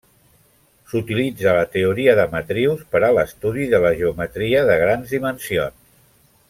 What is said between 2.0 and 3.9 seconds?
de matrius per a l'estudi de